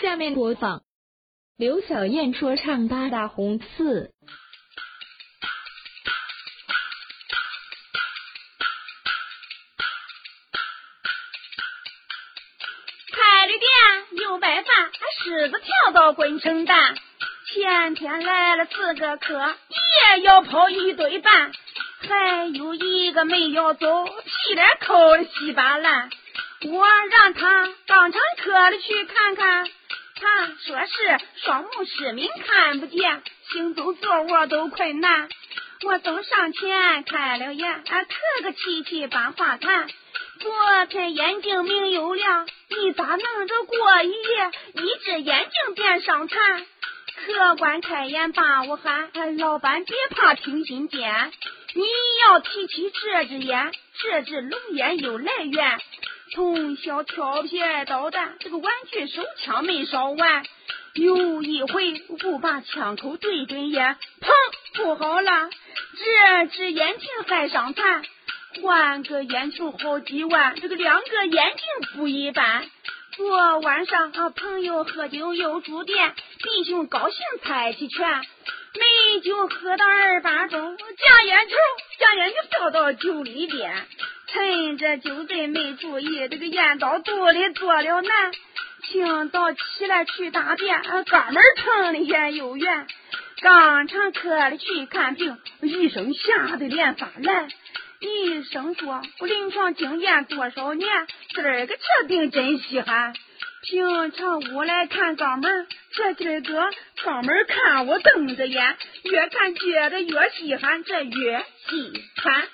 [0.00, 0.82] 下面播放
[1.58, 4.10] 刘小燕说唱八大红四。
[13.12, 14.90] 开了店有白饭，
[15.22, 16.96] 狮子跳到滚成蛋。
[17.52, 19.54] 前天来了四个客，
[20.16, 21.52] 也要跑一堆半。
[22.08, 26.08] 还有一个没要走，屁脸抠的稀巴烂。
[26.62, 29.68] 我让他当成客里去看看，
[30.20, 35.28] 他说是双目失明看不见，行走坐卧都困难。
[35.82, 39.88] 我走上前开了眼，啊客个气气把话谈。
[40.38, 46.66] 昨天眼睛明又亮，你咋弄着过一夜，一只眼睛变伤残？
[47.26, 51.32] 客官开眼把我喊，老板别怕听心间，
[51.74, 51.82] 你
[52.24, 55.80] 要提起这只眼，这只龙眼有来源。
[56.32, 60.44] 从小调皮捣蛋，这个玩具手枪没少玩。
[60.94, 64.30] 有一回不把枪口对准眼，砰，
[64.74, 65.50] 不好了，
[65.98, 68.02] 这只眼睛还伤残。
[68.62, 72.64] 换个眼球好几万，这个两个眼睛不一般。
[73.12, 81.56] 昨晚上啊，朋友喝酒又住店，弟兄高兴猜起拳，美酒喝到二八钟，将烟抽，
[81.98, 83.86] 将烟就掉到酒里边。
[84.32, 88.32] 趁着酒醉没注意，这个烟到肚里做了难。
[88.82, 92.86] 清早起来去大便，肛门疼的也有缘。
[93.42, 97.48] 刚上科里去看病，医生吓得脸发蓝。
[98.00, 100.88] 医生说：“我临床经验多少年，
[101.34, 103.12] 今儿个这病真稀罕。
[103.62, 106.70] 平常我来看肛门，这今儿个
[107.02, 111.92] 肛门看我瞪着眼，越看觉得越稀罕，这越稀
[112.22, 112.48] 罕。”